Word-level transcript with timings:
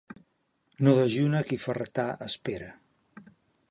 No 0.87 0.95
dejuna 1.01 1.43
qui 1.51 1.61
fartar 1.67 2.09
espera. 2.31 2.75